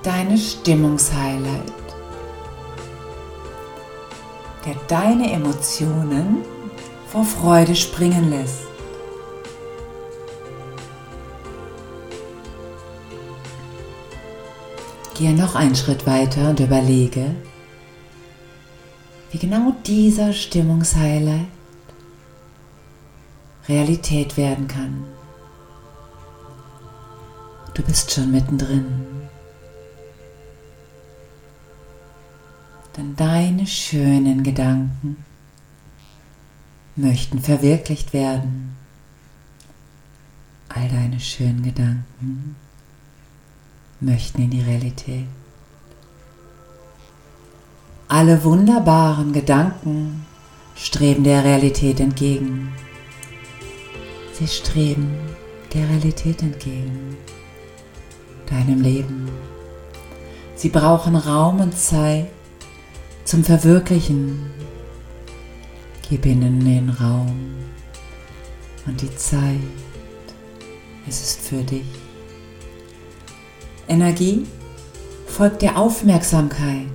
deine 0.04 0.38
Stimmungshighlight, 0.38 1.72
der 4.70 4.76
deine 4.88 5.32
Emotionen 5.32 6.44
vor 7.08 7.26
Freude 7.26 7.76
springen 7.76 8.30
lässt. 8.30 8.68
Gehe 15.16 15.34
noch 15.34 15.56
einen 15.56 15.76
Schritt 15.76 16.06
weiter 16.06 16.52
und 16.52 16.60
überlege, 16.60 17.34
wie 19.32 19.40
genau 19.40 19.74
dieser 19.88 20.34
Stimmungshighlight 20.34 21.48
Realität 23.68 24.38
werden 24.38 24.68
kann. 24.68 25.04
Du 27.74 27.82
bist 27.82 28.12
schon 28.12 28.32
mittendrin. 28.32 29.06
Denn 32.98 33.16
deine 33.16 33.66
schönen 33.68 34.44
Gedanken 34.44 35.18
möchten 36.96 37.40
verwirklicht 37.40 38.14
werden. 38.14 38.76
All 40.70 40.88
deine 40.90 41.20
schönen 41.20 41.64
Gedanken 41.64 42.56
möchten 44.00 44.44
in 44.44 44.50
die 44.52 44.62
Realität. 44.62 45.28
Alle 48.08 48.44
wunderbaren 48.44 49.34
Gedanken 49.34 50.26
streben 50.76 51.24
der 51.24 51.44
Realität 51.44 52.00
entgegen. 52.00 52.72
Sie 54.34 54.48
streben 54.48 55.16
der 55.74 55.88
Realität 55.90 56.42
entgegen, 56.42 57.18
deinem 58.50 58.82
Leben. 58.82 59.30
Sie 60.56 60.70
brauchen 60.70 61.16
Raum 61.16 61.60
und 61.60 61.78
Zeit 61.78 62.28
zum 63.30 63.44
Verwirklichen. 63.44 64.40
Gib 66.10 66.26
ihnen 66.26 66.66
den 66.66 66.90
Raum 66.90 67.54
und 68.88 69.00
die 69.00 69.16
Zeit. 69.18 69.60
Es 71.08 71.22
ist 71.22 71.42
für 71.42 71.62
dich. 71.62 71.86
Energie 73.88 74.48
folgt 75.28 75.62
der 75.62 75.78
Aufmerksamkeit. 75.78 76.88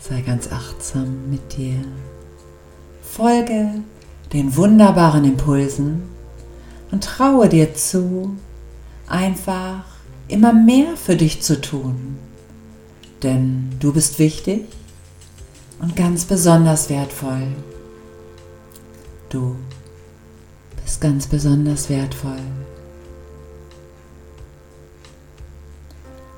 Sei 0.00 0.20
ganz 0.22 0.50
achtsam 0.50 1.30
mit 1.30 1.56
dir. 1.56 1.76
Folge 3.02 3.84
den 4.32 4.56
wunderbaren 4.56 5.24
Impulsen 5.24 6.02
und 6.90 7.04
traue 7.04 7.48
dir 7.48 7.72
zu, 7.72 8.34
einfach 9.06 9.84
immer 10.26 10.52
mehr 10.52 10.96
für 10.96 11.14
dich 11.14 11.40
zu 11.40 11.60
tun. 11.60 12.18
Denn 13.26 13.70
du 13.80 13.92
bist 13.92 14.18
wichtig 14.18 14.64
und 15.80 15.96
ganz 15.96 16.24
besonders 16.24 16.88
wertvoll. 16.88 17.48
Du 19.28 19.56
bist 20.82 21.00
ganz 21.00 21.26
besonders 21.26 21.90
wertvoll. 21.90 22.40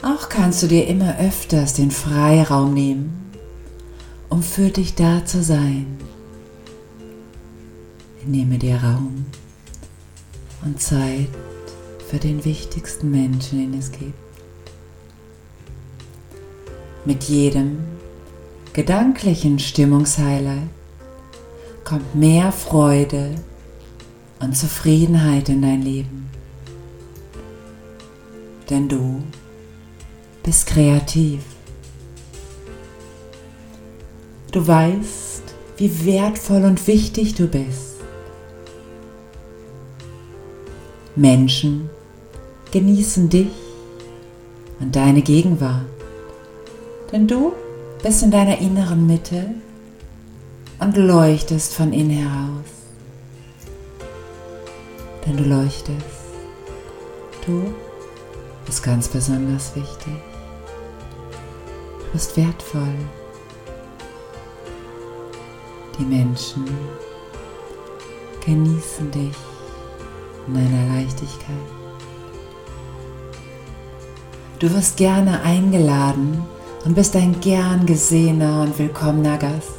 Auch 0.02 0.28
kannst 0.28 0.62
du 0.62 0.66
dir 0.66 0.86
immer 0.86 1.18
öfters 1.18 1.74
den 1.74 1.90
Freiraum 1.90 2.72
nehmen 2.72 3.28
um 4.28 4.42
für 4.42 4.70
dich 4.70 4.94
da 4.94 5.24
zu 5.24 5.42
sein. 5.42 5.98
Nehme 8.26 8.58
dir 8.58 8.76
Raum 8.76 9.24
und 10.64 10.80
Zeit 10.80 11.28
für 12.10 12.18
den 12.18 12.44
wichtigsten 12.44 13.10
Menschen, 13.10 13.58
den 13.58 13.78
es 13.78 13.90
gibt. 13.90 14.27
Mit 17.08 17.24
jedem 17.24 17.78
gedanklichen 18.74 19.58
Stimmungshighlight 19.58 20.68
kommt 21.82 22.14
mehr 22.14 22.52
Freude 22.52 23.34
und 24.40 24.54
Zufriedenheit 24.54 25.48
in 25.48 25.62
dein 25.62 25.80
Leben. 25.80 26.28
Denn 28.68 28.90
du 28.90 29.22
bist 30.42 30.66
kreativ. 30.66 31.40
Du 34.52 34.66
weißt, 34.66 35.44
wie 35.78 36.04
wertvoll 36.04 36.66
und 36.66 36.86
wichtig 36.86 37.34
du 37.34 37.46
bist. 37.46 38.02
Menschen 41.16 41.88
genießen 42.70 43.30
dich 43.30 43.48
und 44.78 44.94
deine 44.94 45.22
Gegenwart, 45.22 45.86
denn 47.12 47.26
du 47.26 47.52
bist 48.02 48.22
in 48.22 48.30
deiner 48.30 48.58
inneren 48.58 49.06
Mitte 49.06 49.54
und 50.78 50.96
leuchtest 50.96 51.74
von 51.74 51.92
innen 51.92 52.10
heraus. 52.10 52.64
Denn 55.26 55.36
du 55.36 55.44
leuchtest. 55.44 56.06
Du 57.44 57.74
bist 58.64 58.82
ganz 58.82 59.08
besonders 59.08 59.74
wichtig. 59.74 60.14
Du 61.98 62.12
bist 62.12 62.36
wertvoll 62.36 62.94
die 65.98 66.04
Menschen 66.04 66.64
genießen 68.44 69.10
dich 69.10 69.36
in 70.46 70.54
deiner 70.54 70.94
Leichtigkeit. 70.94 71.56
Du 74.58 74.72
wirst 74.72 74.96
gerne 74.96 75.42
eingeladen 75.42 76.44
und 76.84 76.94
bist 76.94 77.14
ein 77.16 77.40
gern 77.40 77.86
gesehener 77.86 78.62
und 78.62 78.78
willkommener 78.78 79.38
Gast. 79.38 79.72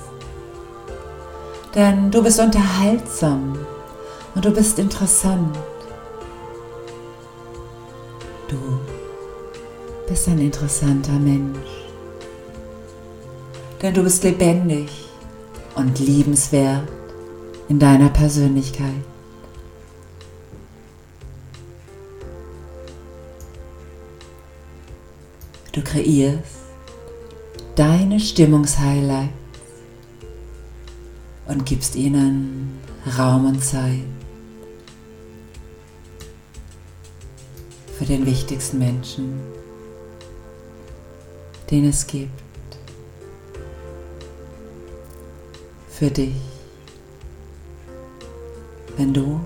Denn 1.74 2.12
du 2.12 2.24
bist 2.24 2.40
unterhaltsam 2.40 3.58
und 4.36 4.46
du 4.46 4.52
bist 4.52 4.80
interessant. 4.80 5.58
Du 8.48 8.58
bist 10.08 10.28
ein 10.28 10.40
interessanter 10.40 11.14
Mensch. 11.14 11.58
Denn 13.82 13.94
du 13.94 14.04
bist 14.04 14.24
lebendig 14.24 14.90
und 15.76 16.00
liebenswert 16.00 16.88
in 17.70 17.80
deiner 17.80 18.10
Persönlichkeit. 18.10 19.04
Du 25.72 25.82
kreierst 25.84 26.69
deine 27.80 28.20
Stimmungshighlights 28.20 29.32
und 31.48 31.66
gibst 31.66 31.96
ihnen 31.96 32.78
Raum 33.18 33.46
und 33.46 33.64
Zeit 33.64 34.04
für 37.98 38.04
den 38.04 38.26
wichtigsten 38.26 38.80
Menschen, 38.80 39.40
den 41.72 41.88
es 41.88 42.06
gibt. 42.06 42.50
für 46.00 46.10
dich, 46.10 46.36
wenn 48.96 49.14
du 49.14 49.42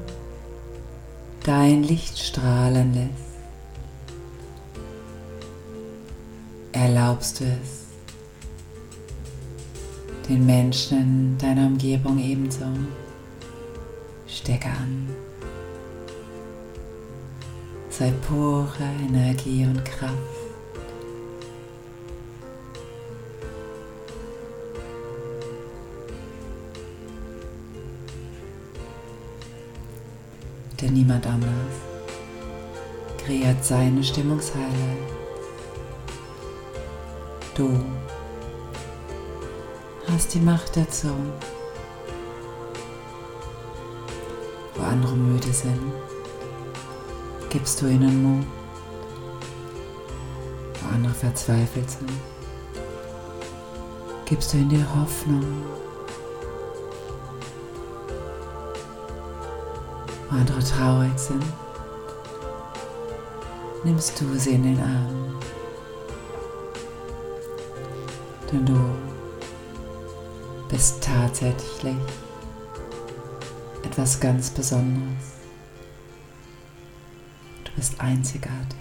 dein 1.43 1.81
Licht 1.81 2.19
strahlen 2.19 2.93
lässt. 2.93 3.09
Erlaubst 6.73 7.39
du 7.39 7.45
es 7.45 7.82
den 10.29 10.45
Menschen 10.45 10.97
in 10.99 11.37
deiner 11.37 11.67
Umgebung 11.67 12.19
ebenso. 12.19 12.65
Stecke 14.27 14.69
an. 14.69 15.07
Sei 17.89 18.11
pure 18.27 18.67
Energie 19.07 19.65
und 19.65 19.83
Kraft. 19.85 20.43
denn 30.83 30.93
niemand 30.93 31.25
anders 31.25 31.73
kreiert 33.23 33.63
seine 33.63 34.03
Stimmungsheile. 34.03 34.97
Du 37.55 37.79
hast 40.13 40.33
die 40.35 40.39
Macht 40.39 40.77
dazu. 40.77 41.07
Wo 44.75 44.83
andere 44.83 45.15
müde 45.15 45.51
sind, 45.51 45.91
gibst 47.49 47.81
du 47.81 47.87
ihnen 47.87 48.21
Mut. 48.21 48.45
Wo 50.81 50.93
andere 50.93 51.13
verzweifelt 51.13 51.89
sind, 51.89 52.11
gibst 54.25 54.53
du 54.53 54.57
ihnen 54.57 54.69
die 54.69 54.85
Hoffnung. 54.95 55.43
wo 60.29 60.35
andere 60.35 60.59
traurig 60.59 61.17
sind, 61.17 61.43
nimmst 63.83 64.19
du 64.19 64.37
sie 64.37 64.51
in 64.51 64.63
den 64.63 64.79
Arm. 64.79 65.35
Denn 68.51 68.65
du 68.65 69.12
bist 70.69 71.03
tatsächlich 71.03 71.95
etwas 73.83 74.19
ganz 74.19 74.49
Besonderes. 74.49 75.33
Du 77.63 77.71
bist 77.75 77.99
einzigartig. 77.99 78.77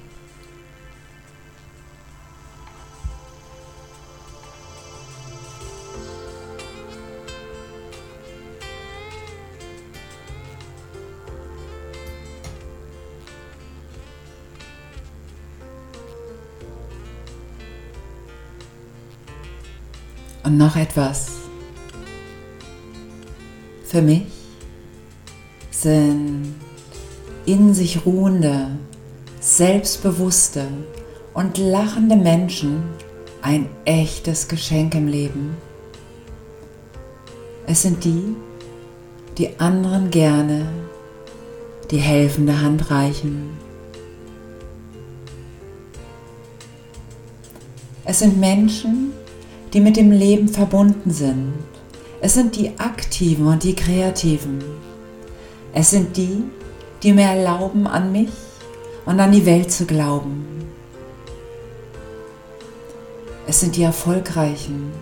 Und 20.45 20.59
noch 20.59 20.75
etwas. 20.75 21.42
Für 23.93 24.01
mich 24.01 24.23
sind 25.71 26.55
in 27.45 27.75
sich 27.75 28.07
ruhende, 28.07 28.69
selbstbewusste 29.39 30.67
und 31.35 31.59
lachende 31.59 32.17
Menschen 32.17 32.85
ein 33.43 33.69
echtes 33.85 34.49
Geschenk 34.49 34.95
im 34.95 35.09
Leben. 35.09 35.59
Es 37.67 37.83
sind 37.83 38.03
die, 38.03 38.35
die 39.37 39.61
anderen 39.61 40.11
gerne 40.11 40.65
die 41.91 41.99
helfende 41.99 42.63
Hand 42.63 42.91
reichen. 42.91 43.51
Es 48.07 48.21
sind 48.21 48.41
Menschen, 48.41 49.13
die 49.75 49.81
mit 49.81 49.99
dem 49.99 50.13
Leben 50.13 50.49
verbunden 50.49 51.11
sind. 51.11 51.53
Es 52.25 52.35
sind 52.35 52.55
die 52.55 52.79
Aktiven 52.79 53.49
und 53.49 53.65
die 53.65 53.75
Kreativen. 53.75 54.63
Es 55.75 55.91
sind 55.91 56.17
die, 56.17 56.45
die 57.03 57.13
mir 57.13 57.25
erlauben, 57.25 57.89
an 57.89 58.13
mich 58.13 58.31
und 59.05 59.19
an 59.19 59.33
die 59.33 59.45
Welt 59.45 59.73
zu 59.73 59.87
glauben. 59.87 60.47
Es 63.49 63.59
sind 63.59 63.75
die 63.75 63.83
Erfolgreichen, 63.83 64.93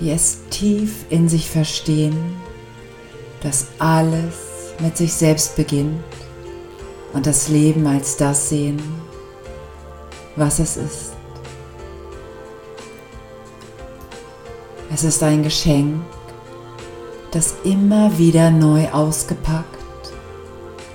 die 0.00 0.10
es 0.10 0.38
tief 0.48 1.04
in 1.10 1.28
sich 1.28 1.50
verstehen, 1.50 2.16
dass 3.42 3.66
alles 3.78 4.72
mit 4.80 4.96
sich 4.96 5.12
selbst 5.12 5.56
beginnt 5.56 6.02
und 7.12 7.26
das 7.26 7.48
Leben 7.48 7.86
als 7.86 8.16
das 8.16 8.48
sehen, 8.48 8.80
was 10.36 10.58
es 10.58 10.78
ist. 10.78 11.12
Es 14.90 15.04
ist 15.04 15.22
ein 15.22 15.42
Geschenk, 15.42 16.02
das 17.30 17.54
immer 17.64 18.18
wieder 18.18 18.50
neu 18.50 18.88
ausgepackt 18.90 19.78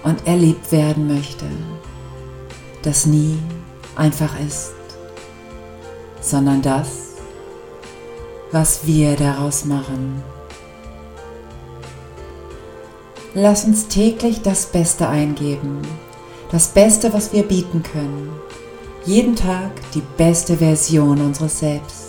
und 0.03 0.27
erlebt 0.27 0.71
werden 0.71 1.07
möchte, 1.07 1.45
das 2.83 3.05
nie 3.05 3.37
einfach 3.95 4.39
ist, 4.39 4.73
sondern 6.21 6.61
das, 6.61 6.89
was 8.51 8.85
wir 8.85 9.15
daraus 9.15 9.65
machen. 9.65 10.23
Lass 13.33 13.65
uns 13.65 13.87
täglich 13.87 14.41
das 14.41 14.67
Beste 14.67 15.07
eingeben, 15.07 15.81
das 16.51 16.67
Beste, 16.67 17.11
was 17.13 17.33
wir 17.33 17.43
bieten 17.43 17.83
können, 17.83 18.29
jeden 19.05 19.35
Tag 19.35 19.71
die 19.93 20.03
beste 20.17 20.57
Version 20.57 21.19
unseres 21.21 21.59
Selbst. 21.59 22.04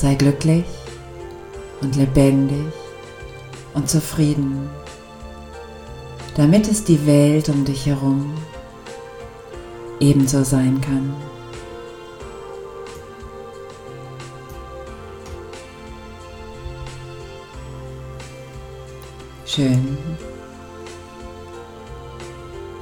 Sei 0.00 0.14
glücklich 0.14 0.64
und 1.80 1.96
lebendig 1.96 2.72
und 3.74 3.90
zufrieden, 3.90 4.70
damit 6.36 6.68
es 6.68 6.84
die 6.84 7.04
Welt 7.04 7.48
um 7.48 7.64
dich 7.64 7.86
herum 7.86 8.32
ebenso 9.98 10.44
sein 10.44 10.80
kann. 10.80 11.12
Schön, 19.46 19.98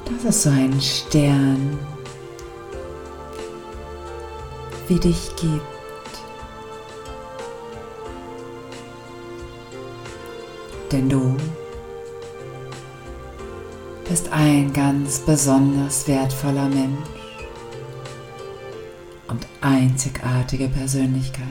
dass 0.05 0.23
es 0.23 0.43
so 0.43 0.51
einen 0.51 0.79
Stern 0.79 1.79
wie 4.87 4.99
dich 4.99 5.35
gibt. 5.35 5.76
Denn 10.91 11.09
du 11.09 11.35
bist 14.07 14.31
ein 14.31 14.71
ganz 14.71 15.19
besonders 15.19 16.07
wertvoller 16.07 16.69
Mensch 16.69 17.07
und 19.27 19.45
einzigartige 19.61 20.69
Persönlichkeit. 20.69 21.47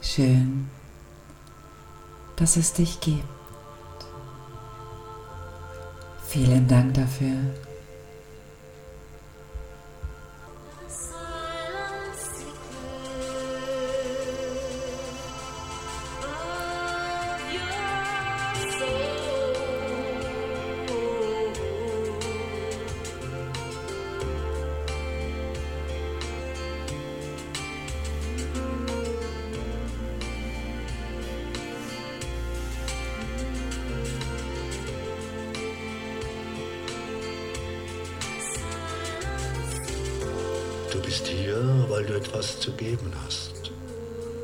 Schön, 0.00 0.68
dass 2.36 2.56
es 2.56 2.72
dich 2.72 3.00
gibt. 3.00 3.24
Vielen 6.28 6.68
Dank 6.68 6.94
dafür. 6.94 7.36
Bist 41.12 41.28
hier, 41.28 41.62
weil 41.90 42.06
du 42.06 42.14
etwas 42.14 42.58
zu 42.58 42.72
geben 42.72 43.12
hast. 43.22 43.70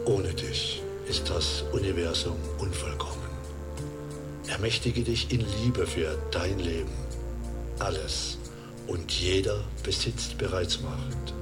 Ohne 0.04 0.34
dich 0.34 0.82
ist 1.08 1.30
das 1.30 1.64
Universum 1.72 2.36
unvollkommen. 2.58 3.30
Ermächtige 4.48 5.02
dich 5.02 5.32
in 5.32 5.46
Liebe 5.62 5.86
für 5.86 6.18
dein 6.30 6.58
Leben. 6.58 6.92
Alles 7.78 8.36
und 8.86 9.10
jeder 9.10 9.64
besitzt 9.82 10.36
bereits 10.36 10.82
Macht. 10.82 11.32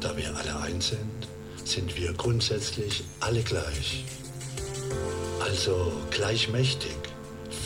Da 0.00 0.16
wir 0.16 0.34
alle 0.34 0.58
eins 0.60 0.88
sind, 0.88 1.28
sind 1.66 1.94
wir 1.98 2.14
grundsätzlich 2.14 3.04
alle 3.20 3.42
gleich. 3.42 4.06
Also 5.40 5.92
gleichmächtig, 6.10 6.96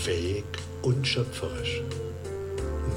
fähig 0.02 0.44
und 0.82 1.06
schöpferisch. 1.06 1.80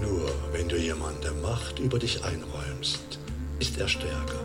Nur 0.02 0.28
wenn 0.54 0.68
du 0.70 0.76
jemandem 0.76 1.40
Macht 1.44 1.78
über 1.78 2.00
dich 2.00 2.24
einräumst, 2.24 3.20
ist 3.66 3.80
er 3.80 3.88
stärker. 3.88 4.42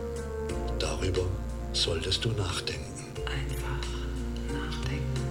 Darüber 0.79 1.27
solltest 1.75 2.25
du 2.25 2.31
nachdenken. 2.31 3.05
Einfach 3.27 3.87
nachdenken, 4.51 5.25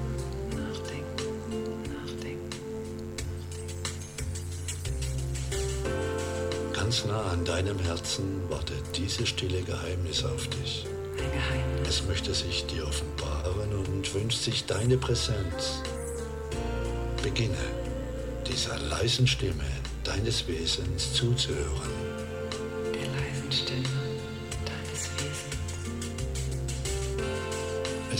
nachdenken, 0.51 1.25
nachdenken. 1.95 2.49
Ganz 6.71 7.05
nah 7.05 7.23
an 7.31 7.43
deinem 7.45 7.79
Herzen 7.79 8.47
wartet 8.49 8.83
dieses 8.95 9.29
stille 9.29 9.63
Geheimnis 9.63 10.23
auf 10.23 10.47
dich. 10.49 10.85
Ein 11.17 11.31
Geheimnis. 11.31 11.89
Es 11.89 12.07
möchte 12.07 12.33
sich 12.35 12.67
dir 12.67 12.87
offenbaren 12.87 13.73
und 13.73 14.13
wünscht 14.13 14.43
sich 14.43 14.65
deine 14.67 14.97
Präsenz. 14.97 15.81
Beginne 17.23 17.57
dieser 18.47 18.77
leisen 18.77 19.25
Stimme 19.25 19.65
deines 20.03 20.47
Wesens 20.47 21.13
zuzuhören. 21.13 22.08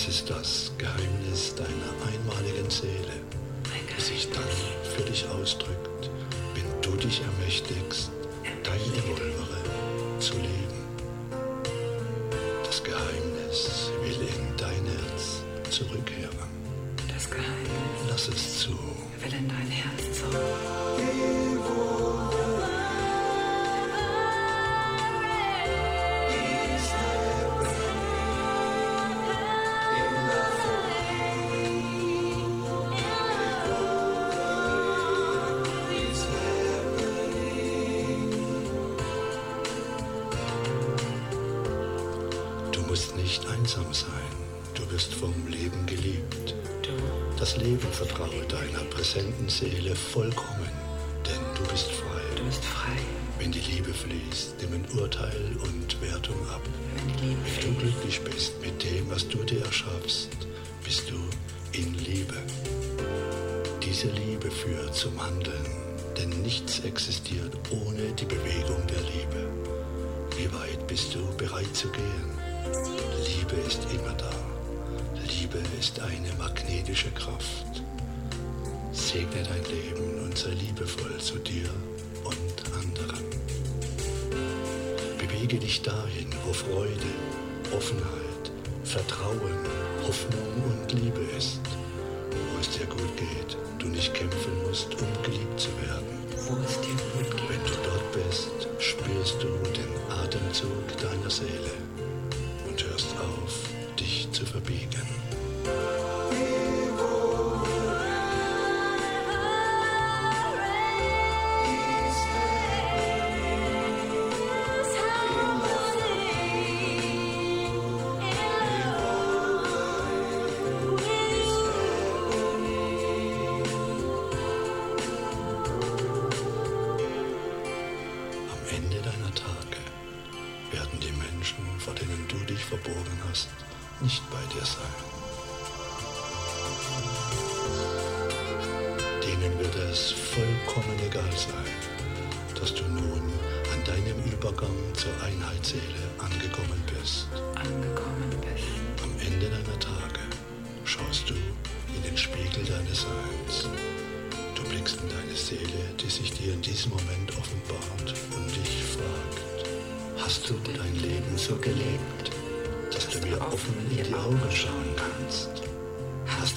Ist 0.09 0.27
das 0.27 0.68
Du 44.73 44.89
wirst 44.91 45.13
vom 45.13 45.33
Leben 45.47 45.85
geliebt. 45.85 46.55
Das 47.37 47.57
Leben 47.57 47.87
vertraue 47.91 48.43
deiner 48.47 48.83
präsenten 48.89 49.47
Seele 49.49 49.95
vollkommen, 49.95 50.69
denn 51.25 51.39
du 51.55 51.69
bist 51.71 51.91
frei. 51.91 52.21
du 52.35 52.43
bist 52.43 52.63
frei, 52.65 52.97
Wenn 53.37 53.51
die 53.51 53.59
Liebe 53.59 53.93
fließt, 53.93 54.61
nehmen 54.61 54.83
Urteil 54.99 55.55
und 55.63 56.01
Wertung 56.01 56.35
ab. 56.49 56.61
wenn 57.05 57.73
du 57.75 57.79
glücklich 57.79 58.21
bist 58.21 58.53
mit 58.61 58.83
dem, 58.83 59.09
was 59.09 59.27
du 59.27 59.43
dir 59.43 59.63
erschaffst, 59.63 60.29
bist 60.83 61.09
du 61.09 61.19
in 61.77 61.93
Liebe. 61.99 62.35
Diese 63.83 64.07
Liebe 64.07 64.49
führt 64.51 64.95
zum 64.95 65.21
Handeln, 65.23 65.65
denn 66.17 66.29
nichts 66.41 66.79
existiert 66.81 67.55
ohne 67.71 68.11
die 68.13 68.25
Bewegung 68.25 68.81
der 68.87 69.01
Liebe. 69.01 69.47
Wie 70.37 70.51
weit 70.53 70.85
bist 70.87 71.15
du 71.15 71.19
bereit 71.37 71.73
zu 71.75 71.87
gehen? 71.89 72.38
Liebe 73.49 73.67
ist 73.67 73.87
immer 73.91 74.13
da. 74.13 74.29
Liebe 75.39 75.57
ist 75.79 75.99
eine 75.99 76.31
magnetische 76.37 77.09
Kraft. 77.11 77.81
Segne 78.91 79.41
dein 79.43 79.63
Leben 79.63 80.23
und 80.23 80.37
sei 80.37 80.51
liebevoll 80.51 81.17
zu 81.17 81.39
dir 81.39 81.67
und 82.23 82.73
anderen. 82.75 83.25
Bewege 85.17 85.57
dich 85.57 85.81
dahin, 85.81 86.27
wo 86.45 86.53
Freude, 86.53 87.11
Offenheit, 87.75 88.51
Vertrauen, 88.83 89.57
Hoffnung 90.05 90.63
und 90.65 90.91
Liebe 90.93 91.21
ist. 91.35 91.61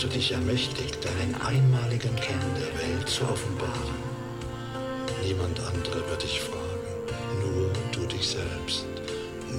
Hast 0.02 0.12
du 0.12 0.18
dich 0.18 0.32
ermächtigt, 0.32 0.98
deinen 1.04 1.32
einmaligen 1.42 2.16
Kern 2.16 2.50
der 2.58 2.76
Welt 2.80 3.08
zu 3.08 3.22
offenbaren? 3.22 3.94
Niemand 5.22 5.60
andere 5.60 6.10
wird 6.10 6.24
dich 6.24 6.40
fragen, 6.40 7.38
nur 7.40 7.70
du 7.92 8.04
dich 8.08 8.26
selbst. 8.26 8.84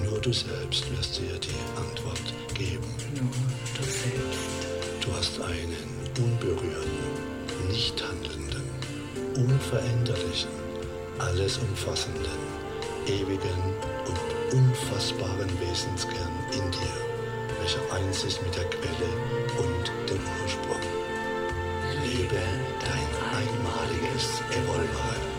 Nur 0.03 0.19
du 0.19 0.33
selbst 0.33 0.91
wirst 0.91 1.17
dir 1.17 1.39
die 1.39 1.79
Antwort 1.79 2.33
geben. 2.55 2.83
Nur 3.13 3.31
du 3.77 3.83
selbst. 3.83 4.67
Du 4.99 5.13
hast 5.13 5.39
einen 5.39 5.77
unberührten, 6.19 7.69
nicht 7.69 8.03
handelnden, 8.03 8.63
unveränderlichen, 9.35 10.51
alles 11.19 11.57
umfassenden, 11.57 12.41
ewigen 13.07 13.63
und 14.07 14.59
unfassbaren 14.59 15.49
Wesenskern 15.61 16.33
in 16.51 16.69
dir, 16.69 17.12
wahre 17.63 17.93
Einsicht 17.93 18.41
mit 18.43 18.55
der 18.55 18.65
Quelle 18.65 19.09
und 19.57 20.09
dem 20.09 20.19
Ursprung. 20.43 20.81
Lebe 22.03 22.41
dein 22.81 23.39
einmaliges 23.39 24.41
Evolver. 24.51 25.32